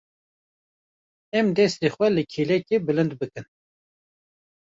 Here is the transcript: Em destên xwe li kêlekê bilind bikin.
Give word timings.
Em 1.37 1.47
destên 1.57 1.91
xwe 1.93 2.07
li 2.15 2.23
kêlekê 2.31 2.75
bilind 2.87 3.11
bikin. 3.19 3.45